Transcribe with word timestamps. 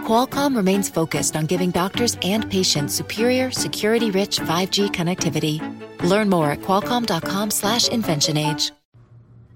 Qualcomm 0.00 0.56
remains 0.56 0.88
focused 0.88 1.36
on 1.36 1.46
giving 1.46 1.70
doctors 1.70 2.16
and 2.22 2.50
patients 2.50 2.94
superior, 2.94 3.52
security-rich 3.52 4.40
5G 4.40 4.90
connectivity. 4.90 5.60
Learn 6.02 6.28
more 6.28 6.50
at 6.50 6.62
qualcomm.com/inventionage. 6.62 8.72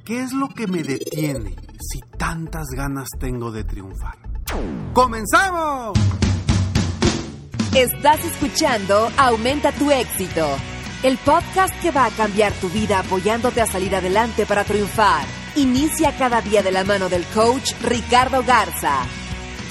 ¿Qué 0.04 0.22
es 0.22 0.32
lo 0.34 0.48
que 0.48 0.66
me 0.66 0.82
detiene 0.82 1.56
si 1.80 2.00
tantas 2.18 2.66
ganas 2.76 3.08
tengo 3.18 3.50
de 3.50 3.64
triunfar? 3.64 4.18
¡Comenzamos! 4.92 5.98
Estás 7.74 8.22
escuchando 8.22 9.10
Aumenta 9.16 9.72
tu 9.72 9.90
éxito, 9.90 10.46
el 11.02 11.16
podcast 11.16 11.74
que 11.80 11.90
va 11.90 12.04
a 12.04 12.10
cambiar 12.10 12.52
tu 12.52 12.68
vida 12.68 12.98
apoyándote 12.98 13.62
a 13.62 13.66
salir 13.66 13.96
adelante 13.96 14.44
para 14.44 14.64
triunfar. 14.64 15.24
Inicia 15.56 16.14
cada 16.18 16.42
día 16.42 16.62
de 16.62 16.70
la 16.70 16.84
mano 16.84 17.08
del 17.08 17.24
coach 17.34 17.72
Ricardo 17.82 18.44
Garza 18.44 19.06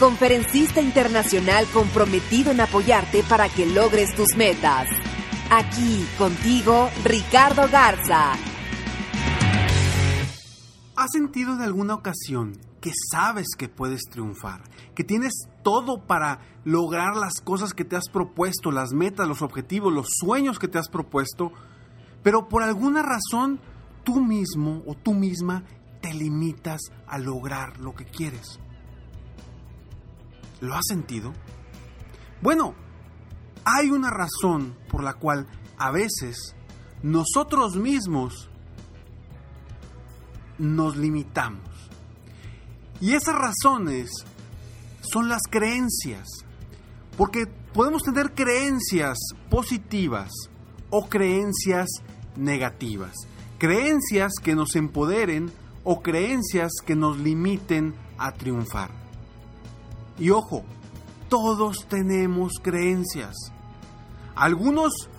conferencista 0.03 0.81
internacional 0.81 1.65
comprometido 1.71 2.51
en 2.51 2.59
apoyarte 2.59 3.23
para 3.23 3.47
que 3.47 3.65
logres 3.65 4.13
tus 4.17 4.35
metas. 4.35 4.89
Aquí 5.49 6.05
contigo, 6.17 6.89
Ricardo 7.05 7.69
Garza. 7.71 8.33
¿Has 10.97 11.09
sentido 11.09 11.53
en 11.53 11.61
alguna 11.61 11.93
ocasión 11.95 12.57
que 12.81 12.91
sabes 13.13 13.55
que 13.57 13.69
puedes 13.69 14.01
triunfar? 14.11 14.63
Que 14.93 15.05
tienes 15.05 15.47
todo 15.63 16.05
para 16.05 16.41
lograr 16.65 17.15
las 17.15 17.39
cosas 17.39 17.73
que 17.73 17.85
te 17.85 17.95
has 17.95 18.09
propuesto, 18.09 18.73
las 18.73 18.91
metas, 18.91 19.25
los 19.25 19.41
objetivos, 19.41 19.93
los 19.93 20.07
sueños 20.19 20.59
que 20.59 20.67
te 20.67 20.79
has 20.79 20.89
propuesto, 20.89 21.53
pero 22.23 22.49
por 22.49 22.61
alguna 22.61 23.03
razón 23.03 23.61
tú 24.03 24.19
mismo 24.19 24.83
o 24.85 24.95
tú 24.95 25.13
misma 25.13 25.63
te 26.01 26.13
limitas 26.13 26.81
a 27.07 27.17
lograr 27.19 27.79
lo 27.79 27.95
que 27.95 28.03
quieres. 28.03 28.59
¿Lo 30.61 30.75
has 30.75 30.85
sentido? 30.87 31.33
Bueno, 32.41 32.75
hay 33.65 33.89
una 33.89 34.09
razón 34.09 34.75
por 34.89 35.03
la 35.03 35.13
cual 35.13 35.47
a 35.77 35.91
veces 35.91 36.55
nosotros 37.01 37.75
mismos 37.75 38.49
nos 40.57 40.95
limitamos. 40.97 41.61
Y 43.01 43.13
esas 43.13 43.35
razones 43.35 44.09
son 45.01 45.27
las 45.29 45.41
creencias. 45.49 46.27
Porque 47.17 47.45
podemos 47.73 48.03
tener 48.03 48.33
creencias 48.33 49.17
positivas 49.49 50.31
o 50.89 51.07
creencias 51.07 51.89
negativas. 52.35 53.13
Creencias 53.57 54.33
que 54.41 54.55
nos 54.55 54.75
empoderen 54.75 55.51
o 55.83 56.01
creencias 56.01 56.71
que 56.85 56.95
nos 56.95 57.17
limiten 57.17 57.93
a 58.17 58.31
triunfar. 58.31 59.02
Y 60.17 60.29
ojo, 60.29 60.63
todos 61.29 61.87
tenemos 61.87 62.53
creencias. 62.61 63.35
Algunos 64.35 65.09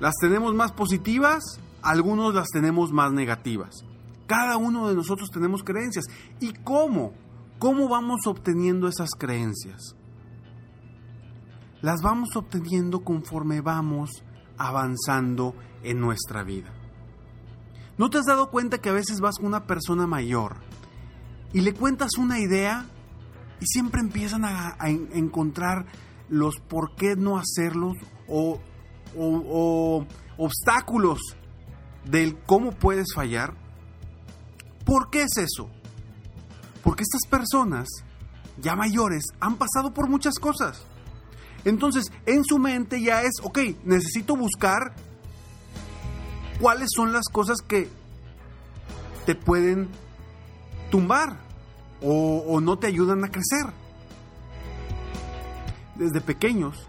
las 0.00 0.14
tenemos 0.20 0.54
más 0.54 0.72
positivas, 0.72 1.42
algunos 1.82 2.34
las 2.34 2.48
tenemos 2.48 2.92
más 2.92 3.12
negativas. 3.12 3.84
Cada 4.26 4.56
uno 4.56 4.88
de 4.88 4.94
nosotros 4.94 5.30
tenemos 5.30 5.62
creencias. 5.62 6.06
¿Y 6.40 6.52
cómo? 6.52 7.12
¿Cómo 7.58 7.88
vamos 7.88 8.26
obteniendo 8.26 8.88
esas 8.88 9.10
creencias? 9.10 9.96
Las 11.82 12.02
vamos 12.02 12.36
obteniendo 12.36 13.00
conforme 13.00 13.60
vamos 13.60 14.10
avanzando 14.56 15.54
en 15.82 16.00
nuestra 16.00 16.42
vida. 16.42 16.72
¿No 17.98 18.08
te 18.08 18.18
has 18.18 18.26
dado 18.26 18.50
cuenta 18.50 18.78
que 18.78 18.88
a 18.88 18.94
veces 18.94 19.20
vas 19.20 19.36
con 19.36 19.46
una 19.46 19.66
persona 19.66 20.06
mayor 20.06 20.56
y 21.52 21.60
le 21.60 21.74
cuentas 21.74 22.12
una 22.18 22.38
idea 22.38 22.86
y 23.60 23.66
siempre 23.66 24.00
empiezan 24.00 24.44
a, 24.44 24.76
encontrar 24.88 25.86
los 26.28 26.56
por 26.56 26.94
qué 26.96 27.16
no 27.16 27.38
hacerlos 27.38 27.96
o, 28.28 28.60
o 29.16 30.06
obstáculos 30.36 31.20
del 32.04 32.38
cómo 32.38 32.72
puedes 32.72 33.14
fallar. 33.14 33.54
¿Por 34.84 35.10
qué 35.10 35.22
es 35.22 35.36
eso? 35.36 35.68
Porque 36.82 37.02
estas 37.02 37.28
personas 37.28 37.88
ya 38.58 38.74
mayores 38.76 39.24
han 39.40 39.56
pasado 39.56 39.92
por 39.92 40.08
muchas 40.08 40.34
cosas. 40.38 40.82
Entonces, 41.64 42.10
en 42.26 42.44
su 42.44 42.58
mente 42.58 43.02
ya 43.02 43.22
es, 43.22 43.32
ok, 43.42 43.58
necesito 43.84 44.36
buscar 44.36 44.94
cuáles 46.58 46.88
son 46.94 47.12
las 47.12 47.24
cosas 47.30 47.58
que 47.60 47.88
te 49.26 49.34
pueden 49.34 49.88
tumbar 50.90 51.49
o, 52.02 52.60
no 52.60 52.78
te 52.78 52.86
ayudan 52.86 53.24
a 53.24 53.28
crecer. 53.28 53.66
Desde 55.96 56.20
pequeños 56.20 56.88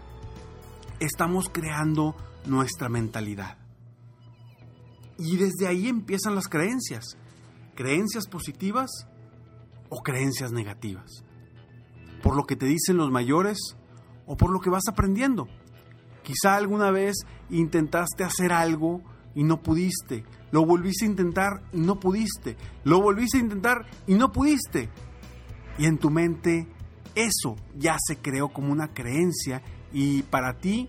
estamos 1.00 1.48
creando 1.50 2.16
nuestra 2.46 2.88
mentalidad. 2.88 3.58
Y 5.18 5.36
desde 5.36 5.66
ahí 5.68 5.88
empiezan 5.88 6.34
las 6.34 6.48
creencias. 6.48 7.16
Creencias 7.74 8.26
positivas 8.26 8.90
o 9.88 10.02
creencias 10.02 10.52
negativas. 10.52 11.24
Por 12.22 12.36
lo 12.36 12.44
que 12.44 12.56
te 12.56 12.66
dicen 12.66 12.96
los 12.96 13.10
mayores 13.10 13.58
o 14.26 14.36
por 14.36 14.50
lo 14.50 14.60
que 14.60 14.70
vas 14.70 14.84
aprendiendo. 14.88 15.48
Quizá 16.22 16.54
alguna 16.54 16.90
vez 16.90 17.16
intentaste 17.50 18.24
hacer 18.24 18.52
algo 18.52 19.02
y 19.34 19.44
no 19.44 19.62
pudiste. 19.62 20.24
Lo 20.50 20.64
volviste 20.66 21.04
a 21.04 21.08
intentar 21.08 21.62
y 21.72 21.80
no 21.80 21.98
pudiste. 21.98 22.56
Lo 22.84 23.00
volviste 23.00 23.38
a 23.38 23.40
intentar 23.40 23.86
y 24.06 24.14
no 24.14 24.32
pudiste. 24.32 24.88
Y 25.78 25.86
en 25.86 25.98
tu 25.98 26.10
mente 26.10 26.66
eso 27.14 27.56
ya 27.76 27.96
se 27.98 28.18
creó 28.18 28.48
como 28.48 28.72
una 28.72 28.92
creencia 28.92 29.62
y 29.92 30.22
para 30.22 30.58
ti 30.58 30.88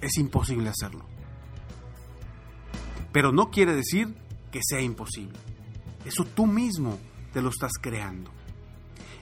es 0.00 0.16
imposible 0.18 0.68
hacerlo. 0.68 1.04
Pero 3.12 3.32
no 3.32 3.50
quiere 3.50 3.74
decir 3.74 4.14
que 4.50 4.60
sea 4.62 4.80
imposible. 4.80 5.38
Eso 6.04 6.24
tú 6.24 6.46
mismo 6.46 6.98
te 7.32 7.42
lo 7.42 7.50
estás 7.50 7.72
creando. 7.80 8.30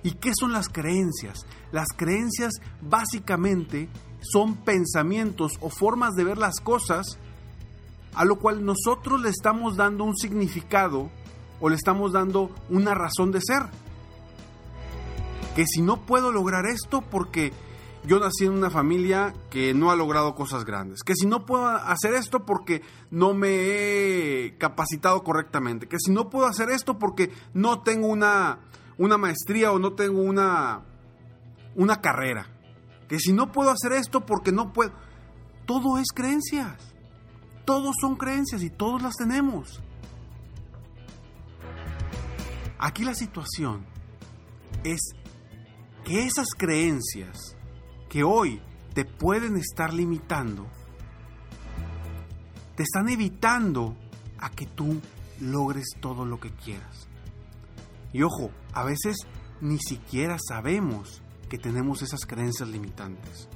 ¿Y 0.02 0.12
qué 0.12 0.30
son 0.38 0.52
las 0.52 0.68
creencias? 0.68 1.46
Las 1.72 1.88
creencias 1.96 2.54
básicamente 2.80 3.88
son 4.20 4.56
pensamientos 4.56 5.52
o 5.60 5.70
formas 5.70 6.14
de 6.14 6.24
ver 6.24 6.38
las 6.38 6.60
cosas 6.60 7.18
a 8.14 8.24
lo 8.24 8.36
cual 8.36 8.64
nosotros 8.64 9.20
le 9.20 9.28
estamos 9.28 9.76
dando 9.76 10.04
un 10.04 10.16
significado 10.16 11.10
o 11.60 11.68
le 11.68 11.76
estamos 11.76 12.12
dando 12.12 12.50
una 12.68 12.94
razón 12.94 13.30
de 13.32 13.40
ser. 13.40 13.62
Que 15.54 15.66
si 15.66 15.82
no 15.82 16.06
puedo 16.06 16.30
lograr 16.32 16.66
esto 16.66 17.02
porque 17.02 17.52
yo 18.04 18.20
nací 18.20 18.44
en 18.44 18.52
una 18.52 18.70
familia 18.70 19.34
que 19.50 19.74
no 19.74 19.90
ha 19.90 19.96
logrado 19.96 20.34
cosas 20.34 20.64
grandes. 20.64 21.02
Que 21.02 21.14
si 21.14 21.26
no 21.26 21.44
puedo 21.44 21.66
hacer 21.66 22.14
esto 22.14 22.44
porque 22.44 22.82
no 23.10 23.34
me 23.34 23.48
he 23.50 24.56
capacitado 24.56 25.22
correctamente. 25.24 25.88
Que 25.88 25.98
si 25.98 26.12
no 26.12 26.30
puedo 26.30 26.46
hacer 26.46 26.70
esto 26.70 26.98
porque 26.98 27.32
no 27.54 27.82
tengo 27.82 28.06
una, 28.06 28.60
una 28.98 29.18
maestría 29.18 29.72
o 29.72 29.78
no 29.78 29.92
tengo 29.94 30.22
una, 30.22 30.82
una 31.74 32.00
carrera. 32.00 32.46
Que 33.08 33.18
si 33.18 33.32
no 33.32 33.52
puedo 33.52 33.70
hacer 33.70 33.92
esto 33.92 34.24
porque 34.24 34.52
no 34.52 34.72
puedo... 34.72 34.92
Todo 35.66 35.98
es 35.98 36.06
creencias. 36.14 36.94
Todos 37.68 37.96
son 38.00 38.16
creencias 38.16 38.62
y 38.62 38.70
todos 38.70 39.02
las 39.02 39.14
tenemos. 39.16 39.82
Aquí 42.78 43.04
la 43.04 43.14
situación 43.14 43.84
es 44.84 45.00
que 46.02 46.24
esas 46.24 46.46
creencias 46.56 47.58
que 48.08 48.24
hoy 48.24 48.62
te 48.94 49.04
pueden 49.04 49.58
estar 49.58 49.92
limitando, 49.92 50.66
te 52.74 52.84
están 52.84 53.10
evitando 53.10 53.94
a 54.38 54.48
que 54.48 54.64
tú 54.64 55.02
logres 55.38 55.88
todo 56.00 56.24
lo 56.24 56.40
que 56.40 56.50
quieras. 56.52 57.06
Y 58.14 58.22
ojo, 58.22 58.50
a 58.72 58.82
veces 58.82 59.14
ni 59.60 59.78
siquiera 59.78 60.38
sabemos 60.38 61.20
que 61.50 61.58
tenemos 61.58 62.00
esas 62.00 62.24
creencias 62.24 62.70
limitantes. 62.70 63.46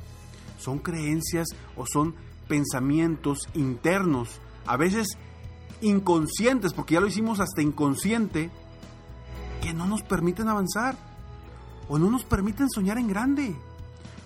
Son 0.58 0.81
creencias 0.81 1.49
o 1.76 1.87
son 1.87 2.15
pensamientos 2.49 3.49
internos, 3.55 4.41
a 4.67 4.77
veces 4.77 5.19
inconscientes, 5.81 6.73
porque 6.73 6.94
ya 6.94 7.00
lo 7.00 7.09
hicimos 7.09 7.41
hasta 7.41 7.62
inconsciente, 7.62 8.50
que 9.61 9.73
no 9.73 9.87
nos 9.87 10.03
permiten 10.03 10.49
avanzar 10.49 10.97
o 11.89 11.99
no 11.99 12.11
nos 12.11 12.25
permiten 12.25 12.71
soñar 12.71 12.99
en 12.99 13.09
grande. 13.09 13.56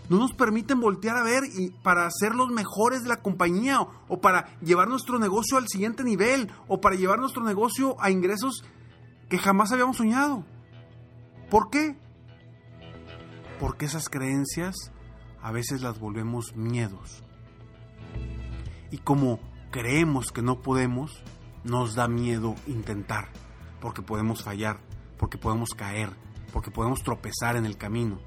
no 0.09 0.19
nos 0.19 0.33
permiten 0.33 0.81
voltear 0.81 1.17
a 1.17 1.25
ver 1.25 1.43
y 1.59 1.71
para 1.71 2.09
ser 2.11 2.35
los 2.35 2.51
mejores 2.51 3.03
de 3.03 3.09
la 3.09 3.17
compañía 3.23 3.81
o, 3.81 3.91
o 4.09 4.21
para 4.21 4.57
llevar 4.61 4.87
nuestro 4.89 5.19
negocio 5.19 5.59
al 5.59 5.67
siguiente 5.67 6.05
nivel 6.05 6.51
o 6.69 6.81
para 6.81 6.95
llevar 6.95 7.19
nuestro 7.19 7.43
negocio 7.43 7.97
a 8.01 8.11
ingresos 8.11 8.65
que 9.29 9.39
jamás 9.39 9.73
habíamos 9.73 9.97
soñado. 9.97 10.45
¿Por 11.51 11.71
qué? 11.71 11.97
Porque 13.59 13.87
esas 13.87 14.09
creencias 14.09 14.77
a 15.43 15.51
veces 15.51 15.81
las 15.83 15.99
volvemos 15.99 16.55
miedos. 16.55 17.25
Y 18.97 18.99
como 19.01 19.41
creemos 19.71 20.33
que 20.33 20.41
no 20.41 20.63
podemos, 20.63 21.23
nos 21.65 21.95
da 21.95 22.09
miedo 22.09 22.55
intentar, 22.67 23.29
porque 23.79 24.01
podemos 24.01 24.43
fallar, 24.43 24.81
porque 25.19 25.37
podemos 25.37 25.69
caer, 25.77 26.09
porque 26.51 26.71
podemos 26.71 27.03
tropezar 27.03 27.57
en 27.57 27.67
el 27.67 27.77
camino. 27.77 28.19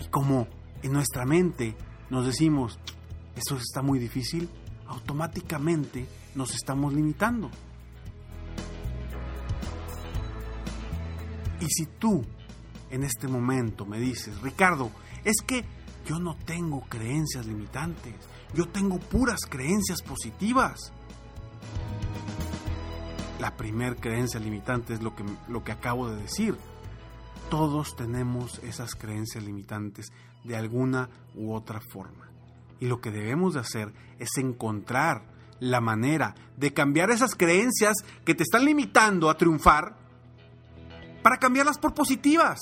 Y 0.00 0.06
como 0.10 0.46
en 0.84 0.92
nuestra 0.92 1.26
mente 1.26 1.74
nos 2.08 2.24
decimos, 2.24 2.78
eso 3.34 3.56
está 3.56 3.82
muy 3.82 3.98
difícil, 3.98 4.48
automáticamente 4.86 6.06
nos 6.36 6.54
estamos 6.54 6.94
limitando. 6.94 7.50
Y 11.60 11.66
si 11.66 11.86
tú 11.98 12.24
en 12.90 13.02
este 13.02 13.26
momento 13.26 13.84
me 13.84 13.98
dices, 13.98 14.40
Ricardo, 14.40 14.92
es 15.24 15.42
que 15.44 15.64
yo 16.06 16.20
no 16.20 16.36
tengo 16.36 16.82
creencias 16.82 17.44
limitantes, 17.44 18.14
yo 18.54 18.68
tengo 18.68 18.98
puras 18.98 19.40
creencias 19.48 20.02
positivas. 20.02 20.92
La 23.40 23.56
primer 23.56 23.96
creencia 23.96 24.40
limitante 24.40 24.94
es 24.94 25.02
lo 25.02 25.14
que, 25.14 25.24
lo 25.48 25.62
que 25.62 25.72
acabo 25.72 26.10
de 26.10 26.22
decir. 26.22 26.56
Todos 27.50 27.96
tenemos 27.96 28.58
esas 28.64 28.94
creencias 28.94 29.44
limitantes 29.44 30.06
de 30.44 30.56
alguna 30.56 31.08
u 31.34 31.52
otra 31.52 31.80
forma. 31.92 32.28
Y 32.80 32.86
lo 32.86 33.00
que 33.00 33.10
debemos 33.10 33.54
de 33.54 33.60
hacer 33.60 33.92
es 34.18 34.30
encontrar 34.38 35.22
la 35.60 35.80
manera 35.80 36.34
de 36.56 36.72
cambiar 36.72 37.10
esas 37.10 37.34
creencias 37.34 37.94
que 38.24 38.34
te 38.34 38.42
están 38.42 38.64
limitando 38.64 39.30
a 39.30 39.36
triunfar 39.36 39.96
para 41.22 41.38
cambiarlas 41.38 41.78
por 41.78 41.94
positivas, 41.94 42.58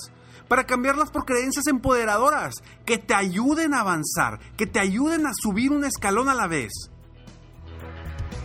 para 0.47 0.65
cambiarlas 0.65 1.11
por 1.11 1.25
creencias 1.25 1.67
empoderadoras, 1.67 2.55
que 2.85 2.97
te 2.97 3.13
ayuden 3.13 3.73
a 3.73 3.81
avanzar, 3.81 4.39
que 4.55 4.67
te 4.67 4.79
ayuden 4.79 5.25
a 5.25 5.31
subir 5.33 5.71
un 5.71 5.83
escalón 5.83 6.29
a 6.29 6.35
la 6.35 6.47
vez. 6.47 6.71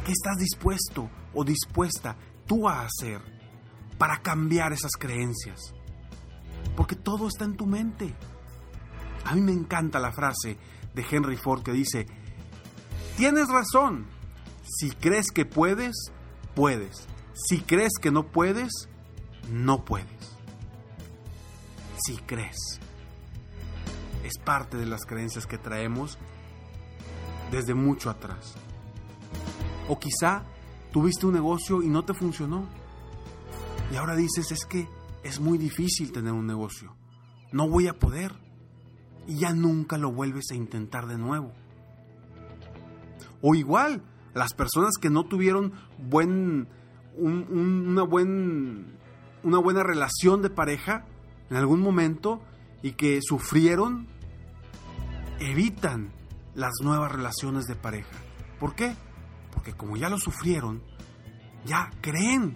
¿Qué 0.05 0.13
estás 0.13 0.37
dispuesto 0.39 1.09
o 1.33 1.45
dispuesta 1.45 2.17
tú 2.47 2.69
a 2.69 2.83
hacer 2.83 3.21
para 3.99 4.21
cambiar 4.21 4.73
esas 4.73 4.93
creencias? 4.93 5.75
Porque 6.77 6.97
todo 6.97 7.29
está 7.29 7.45
en 7.45 7.57
tu 7.57 7.67
mente. 7.67 8.15
A 9.25 9.35
mí 9.35 9.41
me 9.41 9.53
encanta 9.53 10.01
la 10.01 10.13
frase 10.13 10.59
de 10.95 11.07
Henry 11.09 11.37
Ford 11.37 11.63
que 11.63 11.73
dice, 11.73 12.07
tienes 13.17 13.49
razón, 13.49 14.07
si 14.65 14.91
crees 14.91 15.31
que 15.31 15.45
puedes, 15.45 15.95
puedes. 16.55 17.07
Si 17.35 17.61
crees 17.61 17.93
que 18.01 18.11
no 18.11 18.27
puedes, 18.27 18.89
no 19.51 19.85
puedes. 19.85 20.32
Si 22.05 22.17
crees. 22.17 22.81
Es 24.25 24.39
parte 24.45 24.77
de 24.77 24.87
las 24.87 25.05
creencias 25.05 25.47
que 25.47 25.59
traemos 25.59 26.19
desde 27.51 27.75
mucho 27.75 28.11
atrás. 28.11 28.55
O 29.89 29.99
quizá 29.99 30.43
tuviste 30.93 31.27
un 31.27 31.35
negocio 31.35 31.83
y 31.83 31.89
no 31.89 32.05
te 32.05 32.15
funcionó. 32.15 32.67
Y 33.93 33.97
ahora 33.97 34.17
dices, 34.17 34.51
es 34.53 34.65
que 34.65 34.89
es 35.23 35.39
muy 35.39 35.59
difícil 35.59 36.13
tener 36.13 36.33
un 36.33 36.47
negocio. 36.47 36.97
No 37.53 37.69
voy 37.69 37.89
a 37.89 37.99
poder. 37.99 38.33
Y 39.27 39.39
ya 39.39 39.53
nunca 39.53 39.99
lo 39.99 40.11
vuelves 40.11 40.47
a 40.51 40.57
intentar 40.57 41.07
de 41.07 41.19
nuevo. 41.19 41.53
O 43.43 43.55
igual, 43.55 44.03
las 44.35 44.55
personas 44.55 44.95
que 45.01 45.11
no 45.11 45.25
tuvieron 45.25 45.73
buen, 45.99 46.69
una, 47.17 48.03
buen, 48.03 48.99
una 49.43 49.59
buena 49.59 49.83
relación 49.83 50.43
de 50.43 50.51
pareja 50.51 51.07
en 51.51 51.57
algún 51.57 51.81
momento 51.81 52.43
y 52.83 52.93
que 52.93 53.21
sufrieron, 53.23 54.09
evitan 55.39 56.13
las 56.55 56.73
nuevas 56.83 57.13
relaciones 57.13 57.67
de 57.67 57.75
pareja. 57.75 58.17
¿Por 58.59 58.75
qué? 58.75 58.95
Porque 59.53 59.73
como 59.73 59.97
ya 59.97 60.09
lo 60.09 60.19
sufrieron, 60.19 60.83
ya 61.65 61.91
creen 62.01 62.55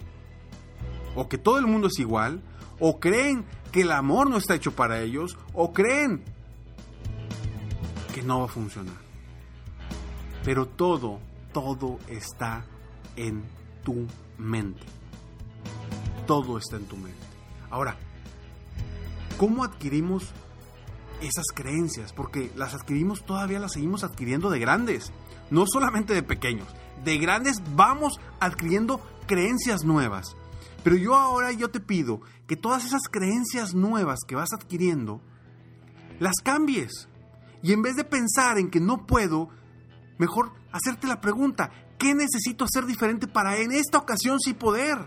o 1.14 1.28
que 1.28 1.38
todo 1.38 1.58
el 1.58 1.66
mundo 1.66 1.88
es 1.88 1.98
igual, 1.98 2.42
o 2.78 3.00
creen 3.00 3.44
que 3.72 3.82
el 3.82 3.90
amor 3.90 4.28
no 4.28 4.36
está 4.36 4.54
hecho 4.54 4.72
para 4.72 5.00
ellos, 5.00 5.36
o 5.54 5.72
creen 5.72 6.22
que 8.14 8.22
no 8.22 8.40
va 8.40 8.44
a 8.44 8.48
funcionar. 8.48 8.94
Pero 10.44 10.66
todo, 10.66 11.18
todo 11.52 11.98
está 12.06 12.64
en 13.16 13.42
tu 13.82 14.06
mente. 14.38 14.82
Todo 16.26 16.58
está 16.58 16.76
en 16.76 16.84
tu 16.84 16.96
mente. 16.96 17.18
Ahora, 17.70 17.96
¿cómo 19.36 19.64
adquirimos 19.64 20.32
esas 21.20 21.46
creencias? 21.54 22.12
Porque 22.12 22.50
las 22.56 22.74
adquirimos, 22.74 23.24
todavía 23.24 23.58
las 23.58 23.72
seguimos 23.72 24.04
adquiriendo 24.04 24.50
de 24.50 24.58
grandes, 24.58 25.12
no 25.50 25.64
solamente 25.66 26.14
de 26.14 26.22
pequeños. 26.22 26.68
De 27.04 27.18
grandes 27.18 27.62
vamos 27.74 28.20
adquiriendo 28.40 29.00
creencias 29.26 29.84
nuevas. 29.84 30.36
Pero 30.82 30.96
yo 30.96 31.14
ahora 31.14 31.52
yo 31.52 31.70
te 31.70 31.80
pido 31.80 32.20
que 32.46 32.56
todas 32.56 32.84
esas 32.84 33.02
creencias 33.10 33.74
nuevas 33.74 34.20
que 34.26 34.36
vas 34.36 34.52
adquiriendo, 34.52 35.20
las 36.20 36.36
cambies. 36.42 37.08
Y 37.62 37.72
en 37.72 37.82
vez 37.82 37.96
de 37.96 38.04
pensar 38.04 38.58
en 38.58 38.70
que 38.70 38.80
no 38.80 39.06
puedo, 39.06 39.48
mejor 40.18 40.52
hacerte 40.72 41.06
la 41.06 41.20
pregunta, 41.20 41.70
¿qué 41.98 42.14
necesito 42.14 42.64
hacer 42.64 42.86
diferente 42.86 43.26
para 43.26 43.58
en 43.58 43.72
esta 43.72 43.98
ocasión 43.98 44.38
sí 44.38 44.54
poder? 44.54 44.98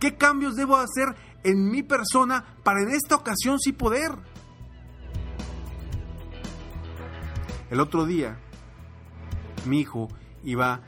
¿Qué 0.00 0.16
cambios 0.16 0.56
debo 0.56 0.76
hacer 0.76 1.14
en 1.44 1.70
mi 1.70 1.82
persona 1.82 2.44
para 2.64 2.82
en 2.82 2.90
esta 2.90 3.14
ocasión 3.14 3.60
sí 3.60 3.72
poder? 3.72 4.10
El 7.70 7.80
otro 7.80 8.06
día, 8.06 8.38
mi 9.66 9.80
hijo 9.80 10.08
iba 10.42 10.80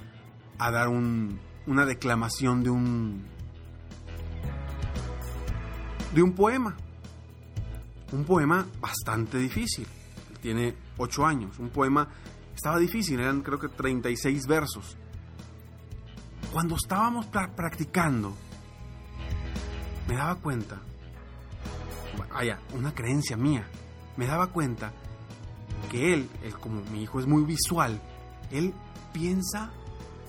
a 0.59 0.71
dar 0.71 0.89
una 0.89 1.87
declamación 1.87 2.63
de 2.63 2.71
un 2.71 3.25
de 6.15 6.23
un 6.23 6.33
poema. 6.33 6.77
Un 8.13 8.25
poema 8.25 8.67
bastante 8.81 9.39
difícil. 9.39 9.87
Tiene 10.41 10.75
ocho 10.97 11.27
años. 11.27 11.59
Un 11.59 11.71
poema 11.71 12.09
estaba 12.55 12.79
difícil, 12.79 13.21
eran 13.21 13.43
creo 13.43 13.59
que 13.59 13.69
36 13.69 14.47
versos. 14.47 14.97
Cuando 16.53 16.77
estábamos 16.77 17.27
practicando, 17.27 18.35
me 20.09 20.17
daba 20.17 20.37
cuenta, 20.37 20.81
vaya, 22.33 22.59
una 22.75 22.95
creencia 22.95 23.37
mía, 23.37 23.67
me 24.17 24.27
daba 24.27 24.49
cuenta 24.49 24.93
que 25.91 26.15
él, 26.15 26.29
él, 26.43 26.55
como 26.55 26.83
mi 26.93 27.03
hijo 27.03 27.21
es 27.21 27.27
muy 27.27 27.45
visual, 27.45 28.01
él 28.51 28.73
piensa 29.13 29.71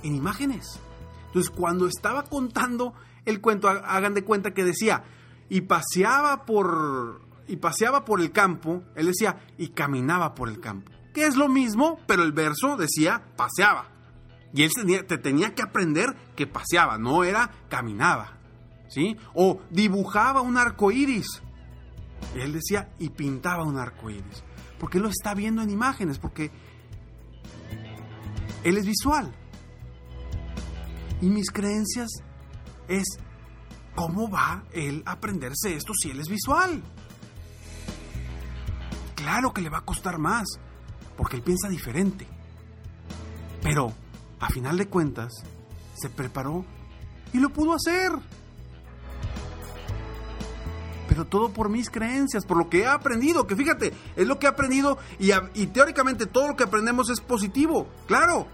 en 0.04 0.16
imágenes. 0.16 0.80
Entonces, 1.28 1.52
cuando 1.52 1.88
estaba 1.88 2.24
contando 2.24 2.94
el 3.26 3.42
cuento, 3.42 3.70
hagan 3.70 4.14
de 4.14 4.24
cuenta 4.24 4.54
que 4.54 4.64
decía, 4.64 5.04
y 5.50 5.62
paseaba 5.62 6.46
por 6.46 7.22
y 7.48 7.56
paseaba 7.58 8.04
por 8.04 8.20
el 8.20 8.32
campo, 8.32 8.84
él 8.96 9.08
decía, 9.08 9.38
y 9.58 9.70
caminaba 9.70 10.36
por 10.36 10.50
el 10.50 10.60
campo. 10.60 10.92
Que 11.14 11.26
es 11.26 11.38
lo 11.38 11.48
mismo, 11.48 12.00
pero 12.06 12.24
el 12.24 12.34
verso 12.34 12.76
decía 12.76 13.24
paseaba. 13.38 13.86
Y 14.54 14.64
él 14.64 14.72
tenía, 14.74 15.06
te 15.06 15.18
tenía 15.18 15.56
que 15.56 15.62
aprender 15.62 16.16
que 16.36 16.48
paseaba, 16.48 16.98
no 16.98 17.24
era 17.24 17.52
caminaba. 17.70 18.38
¿Sí? 18.88 19.18
O 19.34 19.60
dibujaba 19.70 20.42
un 20.42 20.58
arco 20.58 20.92
iris. 20.92 21.42
Y 22.36 22.40
él 22.40 22.54
decía, 22.54 22.90
y 23.00 23.10
pintaba 23.10 23.64
un 23.64 23.78
arco 23.78 24.10
iris. 24.10 24.44
Porque 24.80 24.98
él 24.98 25.04
lo 25.04 25.10
está 25.10 25.34
viendo 25.34 25.62
en 25.62 25.70
imágenes, 25.70 26.20
porque 26.20 26.52
él 28.64 28.78
es 28.78 28.86
visual. 28.86 29.34
Y 31.22 31.28
mis 31.28 31.52
creencias 31.52 32.10
es 32.88 33.06
¿cómo 33.98 34.30
va 34.30 34.64
él 34.74 35.02
a 35.08 35.14
aprenderse 35.14 35.76
esto 35.76 35.92
si 36.00 36.12
él 36.12 36.20
es 36.20 36.30
visual? 36.30 36.84
Claro 39.16 39.52
que 39.52 39.62
le 39.62 39.70
va 39.70 39.80
a 39.80 39.86
costar 39.86 40.20
más, 40.20 40.48
porque 41.18 41.36
él 41.36 41.42
piensa 41.42 41.68
diferente. 41.68 42.28
Pero, 43.64 43.92
a 44.40 44.50
final 44.50 44.78
de 44.78 44.88
cuentas, 44.88 45.34
se 45.96 46.10
preparó 46.12 46.64
y 47.34 47.40
lo 47.40 47.50
pudo 47.50 47.74
hacer. 47.74 48.12
Pero 51.18 51.30
todo 51.30 51.50
por 51.50 51.68
mis 51.68 51.90
creencias, 51.90 52.46
por 52.46 52.58
lo 52.58 52.70
que 52.70 52.82
he 52.82 52.86
aprendido, 52.86 53.48
que 53.48 53.56
fíjate, 53.56 53.92
es 54.16 54.28
lo 54.28 54.38
que 54.38 54.46
he 54.46 54.50
aprendido 54.50 55.00
y, 55.18 55.66
teóricamente 55.66 56.28
todo 56.28 56.50
lo 56.50 56.56
que 56.56 56.64
aprendemos 56.64 57.10
es 57.10 57.22
positivo, 57.22 57.88
claro. 58.06 58.46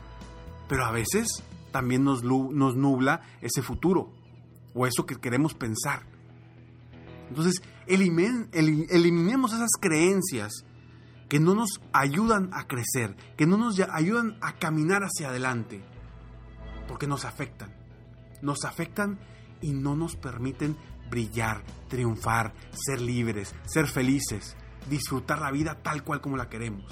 Pero 0.69 0.85
a 0.85 0.91
veces 0.91 1.43
también 1.73 2.05
nos, 2.05 2.23
nos 2.23 2.77
nubla 2.77 3.19
ese 3.41 3.61
futuro 3.61 4.13
o 4.73 4.87
eso 4.87 5.05
que 5.05 5.17
queremos 5.17 5.53
pensar. 5.55 6.03
Entonces, 7.27 7.61
eliminemos 7.85 9.51
esas 9.51 9.71
creencias 9.77 10.63
que 11.27 11.41
no 11.41 11.55
nos 11.55 11.81
ayudan 11.91 12.49
a 12.53 12.65
crecer, 12.65 13.17
que 13.35 13.45
no 13.45 13.57
nos 13.57 13.77
ayudan 13.77 14.37
a 14.39 14.53
caminar 14.53 15.01
hacia 15.01 15.27
adelante, 15.27 15.83
porque 16.87 17.07
nos 17.07 17.25
afectan. 17.25 17.75
Nos 18.41 18.63
afectan 18.63 19.19
y 19.59 19.73
no 19.73 19.97
nos 19.97 20.15
permiten 20.15 20.77
brillar, 21.13 21.63
triunfar, 21.89 22.53
ser 22.71 22.99
libres, 22.99 23.53
ser 23.65 23.87
felices, 23.87 24.55
disfrutar 24.89 25.39
la 25.39 25.51
vida 25.51 25.75
tal 25.83 26.03
cual 26.03 26.21
como 26.21 26.37
la 26.37 26.49
queremos. 26.49 26.83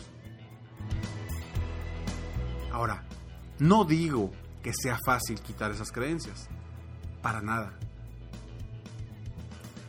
Ahora, 2.71 3.03
no 3.57 3.83
digo 3.83 4.31
que 4.61 4.73
sea 4.73 4.99
fácil 5.03 5.41
quitar 5.41 5.71
esas 5.71 5.91
creencias, 5.91 6.47
para 7.23 7.41
nada. 7.41 7.73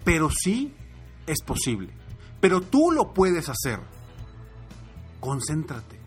Pero 0.03 0.31
sí 0.31 0.75
es 1.27 1.43
posible. 1.43 1.93
Pero 2.41 2.63
tú 2.63 2.91
lo 2.91 3.13
puedes 3.13 3.51
hacer 3.51 3.81
concéntrate. 5.21 6.01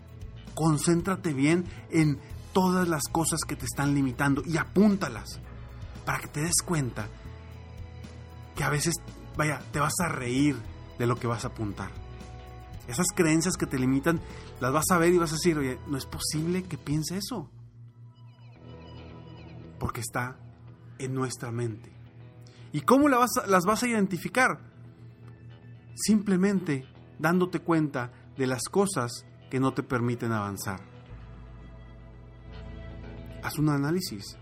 Concéntrate 0.54 1.32
bien 1.32 1.64
en 1.90 2.20
todas 2.52 2.86
las 2.86 3.04
cosas 3.10 3.40
que 3.46 3.56
te 3.56 3.64
están 3.64 3.94
limitando 3.94 4.42
y 4.44 4.56
apúntalas 4.58 5.40
para 6.04 6.18
que 6.18 6.28
te 6.28 6.40
des 6.42 6.62
cuenta 6.64 7.08
que 8.56 8.64
a 8.64 8.70
veces, 8.70 8.94
vaya, 9.36 9.60
te 9.72 9.78
vas 9.78 9.94
a 10.00 10.08
reír 10.08 10.56
de 10.98 11.06
lo 11.06 11.16
que 11.16 11.26
vas 11.26 11.44
a 11.44 11.48
apuntar. 11.48 11.90
Esas 12.88 13.06
creencias 13.14 13.56
que 13.56 13.66
te 13.66 13.78
limitan, 13.78 14.20
las 14.60 14.72
vas 14.72 14.90
a 14.90 14.98
ver 14.98 15.12
y 15.12 15.18
vas 15.18 15.30
a 15.32 15.36
decir, 15.36 15.58
oye, 15.58 15.78
no 15.86 15.98
es 15.98 16.06
posible 16.06 16.64
que 16.64 16.78
piense 16.78 17.18
eso. 17.18 17.50
Porque 19.78 20.00
está 20.00 20.38
en 20.98 21.14
nuestra 21.14 21.52
mente. 21.52 21.92
¿Y 22.72 22.80
cómo 22.80 23.08
las 23.08 23.64
vas 23.64 23.82
a, 23.82 23.86
identificar? 23.86 24.60
Simplemente 25.94 26.86
dándote 27.18 27.60
cuenta 27.60 28.12
de 28.36 28.46
las 28.46 28.64
cosas 28.64 29.26
que 29.50 29.60
no 29.60 29.74
te 29.74 29.82
permiten 29.82 30.32
avanzar. 30.32 30.80
Haz 33.42 33.58
un 33.58 33.68
análisis 33.68 34.36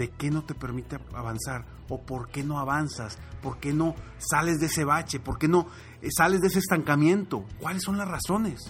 de 0.00 0.08
qué 0.08 0.30
no 0.30 0.42
te 0.42 0.54
permite 0.54 0.96
avanzar 1.12 1.66
o 1.90 2.00
por 2.00 2.30
qué 2.30 2.42
no 2.42 2.58
avanzas, 2.58 3.18
por 3.42 3.58
qué 3.58 3.74
no 3.74 3.94
sales 4.16 4.58
de 4.58 4.64
ese 4.64 4.82
bache, 4.82 5.20
por 5.20 5.36
qué 5.38 5.46
no 5.46 5.66
eh, 6.00 6.08
sales 6.16 6.40
de 6.40 6.46
ese 6.46 6.58
estancamiento. 6.58 7.44
¿Cuáles 7.60 7.82
son 7.82 7.98
las 7.98 8.08
razones? 8.08 8.62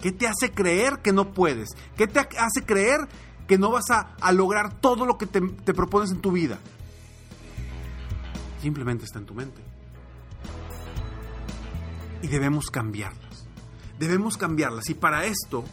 ¿Qué 0.00 0.12
te 0.12 0.28
hace 0.28 0.52
creer 0.52 1.00
que 1.02 1.12
no 1.12 1.34
puedes? 1.34 1.70
¿Qué 1.96 2.06
te 2.06 2.20
hace 2.20 2.64
creer 2.64 3.08
que 3.48 3.58
no 3.58 3.72
vas 3.72 3.90
a, 3.90 4.32
lograr 4.32 4.80
todo 4.80 5.04
lo 5.04 5.18
que 5.18 5.26
te, 5.26 5.40
te 5.40 5.74
propones 5.74 6.12
en 6.12 6.20
tu 6.20 6.30
vida? 6.30 6.60
Simplemente 8.62 9.06
está 9.06 9.18
en 9.18 9.26
tu 9.26 9.34
mente 9.34 9.60
y 12.22 12.28
debemos 12.28 12.70
cambiarlas. 12.70 13.48
Debemos 13.98 14.36
cambiarlas 14.36 14.88
y 14.90 14.94
para 14.94 15.24
esto 15.24 15.64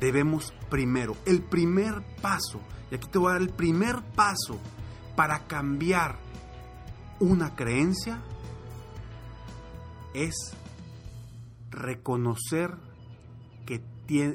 debemos 0.00 0.52
primero, 0.70 1.16
el 1.26 1.42
primer 1.42 2.02
paso, 2.22 2.60
y 2.90 2.94
aquí 2.94 3.06
te 3.08 3.18
voy 3.18 3.30
a 3.30 3.32
dar 3.34 3.42
el 3.42 3.50
primer 3.50 4.02
paso 4.14 4.58
para 5.14 5.46
cambiar 5.46 6.16
una 7.20 7.54
creencia 7.54 8.22
es 10.14 10.34
reconocer 11.70 12.74
que, 13.66 13.82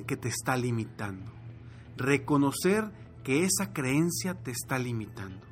que 0.06 0.18
te 0.18 0.30
está 0.30 0.56
limitando. 0.56 1.32
Reconocer 1.98 2.92
que 3.24 3.44
esa 3.44 3.74
creencia 3.74 4.36
te 4.36 4.52
está 4.52 4.78
limitando. 4.78 5.46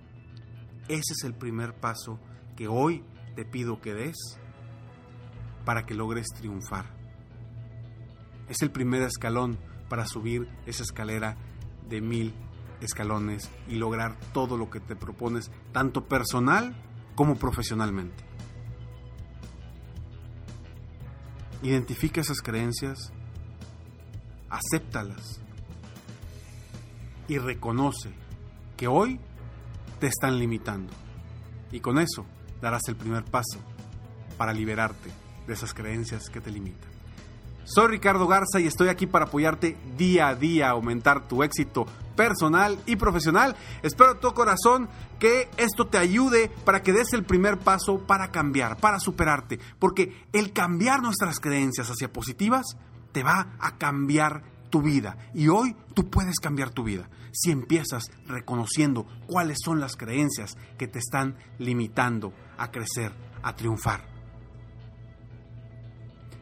Ese 0.88 1.14
es 1.14 1.24
el 1.24 1.34
primer 1.34 1.74
paso 1.74 2.20
que 2.56 2.68
hoy 2.68 3.04
te 3.36 3.46
pido 3.46 3.82
que 3.82 3.94
des 3.94 4.16
para 5.66 5.86
que 5.86 5.96
logres 5.96 6.28
triunfar. 6.38 6.86
Es 8.48 8.62
el 8.62 8.72
primer 8.72 9.02
escalón 9.02 9.58
para 9.94 10.08
subir 10.08 10.50
esa 10.66 10.82
escalera 10.82 11.38
de 11.88 12.02
mil 12.02 12.34
escalones 12.82 13.52
y 13.68 13.76
lograr 13.76 14.18
todo 14.34 14.58
lo 14.58 14.72
que 14.72 14.80
te 14.80 14.96
propones, 14.96 15.52
tanto 15.72 16.06
personal 16.06 16.76
como 17.14 17.36
profesionalmente. 17.36 18.24
Identifica 21.62 22.22
esas 22.22 22.42
creencias, 22.42 23.14
acéptalas 24.50 25.40
y 27.28 27.38
reconoce 27.38 28.10
que 28.76 28.88
hoy 28.88 29.20
te 30.00 30.08
están 30.08 30.40
limitando. 30.40 30.92
Y 31.72 31.82
con 31.82 32.00
eso 32.00 32.26
darás 32.64 32.82
el 32.88 32.96
primer 32.96 33.26
paso 33.26 33.60
para 34.40 34.54
liberarte 34.54 35.12
de 35.46 35.54
esas 35.54 35.72
creencias 35.76 36.30
que 36.30 36.42
te 36.42 36.50
limitan. 36.50 36.93
Soy 37.66 37.88
Ricardo 37.88 38.28
Garza 38.28 38.60
y 38.60 38.68
estoy 38.68 38.90
aquí 38.90 39.08
para 39.08 39.26
apoyarte 39.26 39.78
día 39.98 40.28
a 40.28 40.36
día 40.36 40.68
a 40.68 40.72
aumentar 40.72 41.28
tu 41.28 41.44
éxito 41.44 41.86
personal 42.16 42.78
y 42.86 42.98
profesional. 42.98 43.56
Espero 43.82 44.14
de 44.14 44.20
todo 44.20 44.34
corazón 44.34 44.90
que 45.18 45.50
esto 45.58 45.88
te 45.88 45.98
ayude 45.98 46.52
para 46.66 46.84
que 46.84 46.92
des 46.92 47.14
el 47.14 47.24
primer 47.24 47.58
paso 47.58 48.00
para 48.00 48.32
cambiar, 48.32 48.78
para 48.78 49.00
superarte, 49.00 49.60
porque 49.80 50.26
el 50.34 50.52
cambiar 50.52 51.02
nuestras 51.02 51.40
creencias 51.40 51.90
hacia 51.90 52.12
positivas 52.12 52.66
te 53.14 53.24
va 53.24 53.56
a 53.60 53.78
cambiar 53.78 54.44
tu 54.70 54.82
vida. 54.82 55.18
Y 55.34 55.48
hoy 55.48 55.76
tú 55.94 56.10
puedes 56.10 56.40
cambiar 56.40 56.72
tu 56.72 56.84
vida 56.84 57.10
si 57.32 57.52
empiezas 57.52 58.12
reconociendo 58.28 59.08
cuáles 59.26 59.58
son 59.64 59.80
las 59.80 59.96
creencias 59.96 60.58
que 60.78 60.88
te 60.88 61.00
están 61.00 61.38
limitando 61.60 62.34
a 62.58 62.72
crecer, 62.72 63.14
a 63.42 63.56
triunfar. 63.56 64.13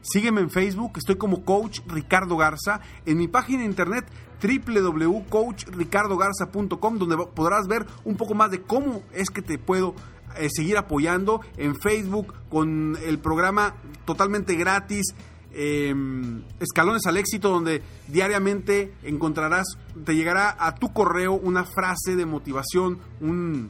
Sígueme 0.01 0.41
en 0.41 0.49
Facebook, 0.49 0.93
estoy 0.97 1.15
como 1.15 1.45
Coach 1.45 1.79
Ricardo 1.87 2.35
Garza, 2.37 2.81
en 3.05 3.17
mi 3.17 3.27
página 3.27 3.59
de 3.59 3.65
internet 3.65 4.05
www.coachricardogarza.com, 4.41 6.97
donde 6.97 7.17
podrás 7.35 7.67
ver 7.67 7.85
un 8.03 8.17
poco 8.17 8.33
más 8.33 8.49
de 8.51 8.61
cómo 8.61 9.03
es 9.13 9.29
que 9.29 9.41
te 9.41 9.57
puedo 9.59 9.95
eh, 10.37 10.47
seguir 10.51 10.77
apoyando. 10.77 11.41
En 11.57 11.75
Facebook 11.75 12.33
con 12.49 12.97
el 13.05 13.19
programa 13.19 13.75
totalmente 14.05 14.55
gratis 14.55 15.13
Em, 15.53 16.43
escalones 16.61 17.05
al 17.07 17.17
éxito, 17.17 17.49
donde 17.49 17.83
diariamente 18.07 18.93
encontrarás, 19.03 19.77
te 20.05 20.15
llegará 20.15 20.55
a 20.57 20.75
tu 20.75 20.93
correo 20.93 21.33
una 21.33 21.65
frase 21.65 22.15
de 22.15 22.25
motivación, 22.25 22.99
un, 23.19 23.69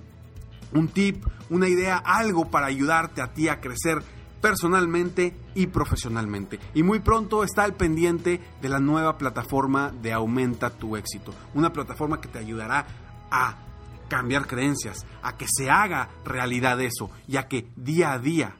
un 0.73 0.87
tip, 0.89 1.25
una 1.49 1.67
idea, 1.67 1.97
algo 1.97 2.51
para 2.51 2.67
ayudarte 2.67 3.21
a 3.21 3.33
ti 3.33 3.47
a 3.47 3.59
crecer 3.59 4.03
personalmente 4.41 5.35
y 5.53 5.67
profesionalmente. 5.67 6.59
Y 6.73 6.83
muy 6.83 6.99
pronto 6.99 7.43
está 7.43 7.63
al 7.63 7.75
pendiente 7.75 8.41
de 8.61 8.69
la 8.69 8.79
nueva 8.79 9.17
plataforma 9.17 9.91
de 10.01 10.11
Aumenta 10.13 10.71
tu 10.71 10.97
éxito. 10.97 11.33
Una 11.53 11.71
plataforma 11.71 12.19
que 12.19 12.27
te 12.27 12.39
ayudará 12.39 12.87
a 13.29 13.57
cambiar 14.09 14.47
creencias, 14.47 15.05
a 15.21 15.37
que 15.37 15.45
se 15.47 15.69
haga 15.69 16.09
realidad 16.25 16.81
eso 16.81 17.09
y 17.27 17.37
a 17.37 17.47
que 17.47 17.71
día 17.77 18.11
a 18.11 18.19
día 18.19 18.57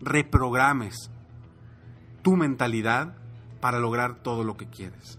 reprogrames 0.00 1.10
tu 2.22 2.36
mentalidad 2.36 3.18
para 3.60 3.80
lograr 3.80 4.22
todo 4.22 4.44
lo 4.44 4.56
que 4.56 4.68
quieres. 4.68 5.18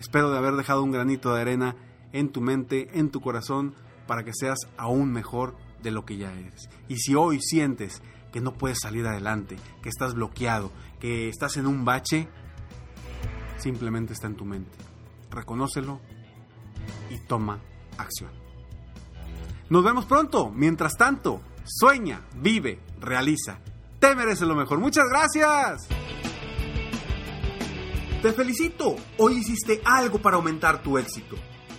Espero 0.00 0.30
de 0.30 0.38
haber 0.38 0.54
dejado 0.54 0.82
un 0.82 0.92
granito 0.92 1.34
de 1.34 1.40
arena 1.40 1.76
en 2.12 2.30
tu 2.30 2.40
mente, 2.40 2.98
en 2.98 3.10
tu 3.10 3.20
corazón, 3.20 3.74
para 4.06 4.24
que 4.24 4.32
seas 4.32 4.58
aún 4.76 5.12
mejor 5.12 5.56
de 5.82 5.90
lo 5.90 6.04
que 6.04 6.16
ya 6.16 6.32
eres. 6.32 6.68
Y 6.88 6.96
si 6.96 7.14
hoy 7.14 7.40
sientes 7.40 8.02
que 8.32 8.40
no 8.40 8.54
puedes 8.54 8.78
salir 8.80 9.06
adelante, 9.06 9.56
que 9.82 9.88
estás 9.88 10.14
bloqueado, 10.14 10.70
que 11.00 11.28
estás 11.28 11.56
en 11.56 11.66
un 11.66 11.84
bache, 11.84 12.28
simplemente 13.56 14.12
está 14.12 14.26
en 14.26 14.36
tu 14.36 14.44
mente. 14.44 14.76
Reconócelo 15.30 16.00
y 17.10 17.18
toma 17.26 17.60
acción. 17.98 18.30
Nos 19.70 19.84
vemos 19.84 20.04
pronto. 20.06 20.50
Mientras 20.50 20.94
tanto, 20.96 21.40
sueña, 21.64 22.22
vive, 22.36 22.80
realiza 23.00 23.60
te 23.98 24.14
mereces 24.14 24.46
lo 24.46 24.54
mejor. 24.54 24.78
Muchas 24.78 25.04
gracias. 25.08 25.88
Te 28.22 28.32
felicito. 28.32 28.96
Hoy 29.18 29.38
hiciste 29.38 29.80
algo 29.84 30.18
para 30.18 30.36
aumentar 30.36 30.82
tu 30.82 30.98
éxito. 30.98 31.36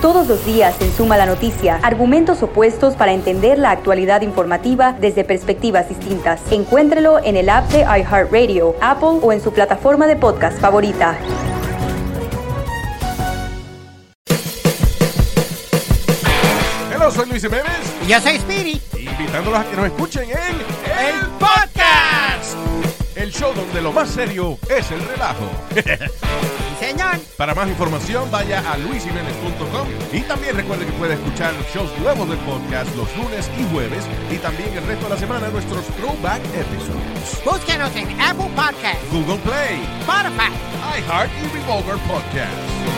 Todos 0.00 0.28
los 0.28 0.46
días 0.46 0.80
en 0.80 0.92
Suma 0.92 1.16
la 1.16 1.26
Noticia, 1.26 1.80
argumentos 1.82 2.40
opuestos 2.44 2.94
para 2.94 3.12
entender 3.12 3.58
la 3.58 3.72
actualidad 3.72 4.22
informativa 4.22 4.92
desde 4.92 5.24
perspectivas 5.24 5.88
distintas. 5.88 6.40
Encuéntrelo 6.52 7.18
en 7.18 7.36
el 7.36 7.48
app 7.48 7.68
de 7.72 7.80
iHeartRadio, 7.80 8.76
Apple 8.80 9.18
o 9.20 9.32
en 9.32 9.42
su 9.42 9.52
plataforma 9.52 10.06
de 10.06 10.14
podcast 10.14 10.60
favorita. 10.60 11.18
Hola, 16.94 17.10
soy 17.10 17.28
Luis 17.30 17.42
Jiménez. 17.42 17.64
Y 18.06 18.10
yo 18.12 18.20
soy 18.20 18.36
Spirit. 18.36 18.80
Invitándolos 18.96 19.58
a 19.58 19.64
que 19.64 19.76
nos 19.76 19.86
escuchen 19.86 20.30
en 20.30 20.36
El 20.36 21.26
Podcast. 21.40 22.56
El 23.16 23.32
show 23.32 23.52
donde 23.52 23.82
lo 23.82 23.90
más 23.90 24.10
serio 24.10 24.58
es 24.70 24.92
el 24.92 25.00
relajo. 25.00 25.50
Señor. 26.78 27.18
Para 27.36 27.54
más 27.54 27.68
información, 27.68 28.30
vaya 28.30 28.62
a 28.70 28.76
luisiménez.com 28.78 29.88
y 30.12 30.20
también 30.22 30.56
recuerde 30.56 30.86
que 30.86 30.92
puede 30.92 31.14
escuchar 31.14 31.54
shows 31.74 31.90
nuevos 31.98 32.28
del 32.28 32.38
podcast 32.38 32.94
los 32.96 33.08
lunes 33.16 33.50
y 33.58 33.64
jueves 33.72 34.04
y 34.30 34.36
también 34.36 34.72
el 34.76 34.86
resto 34.86 35.04
de 35.04 35.10
la 35.10 35.18
semana 35.18 35.48
nuestros 35.48 35.84
throwback 35.96 36.42
episodes. 36.54 37.44
Búsquenos 37.44 37.94
en 37.96 38.08
Apple 38.20 38.50
Podcast, 38.54 39.00
Google 39.12 39.38
Play, 39.38 39.80
Spotify, 40.00 40.52
iHeart 40.98 41.30
y 41.42 41.58
Revolver 41.58 41.96
Podcast. 42.06 42.97